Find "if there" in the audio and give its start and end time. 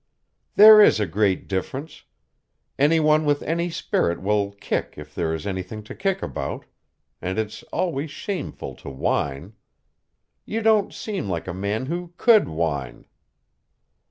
4.97-5.31